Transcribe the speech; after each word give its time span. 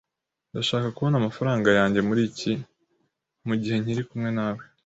Ndashaka 0.51 0.87
kubona 0.95 1.15
amafaranga 1.17 1.67
yanjye 1.79 1.99
mugihe 3.47 3.75
nkiri 3.83 4.03
kumwe 4.09 4.29
nawe. 4.37 4.61